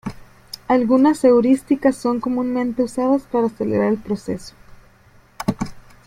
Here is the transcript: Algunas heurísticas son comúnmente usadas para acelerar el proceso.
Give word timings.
Algunas 0.67 1.23
heurísticas 1.23 1.95
son 1.95 2.21
comúnmente 2.21 2.81
usadas 2.81 3.21
para 3.31 3.45
acelerar 3.45 3.89
el 3.91 3.97
proceso. 3.99 4.55